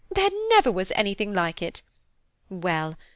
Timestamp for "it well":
1.61-2.97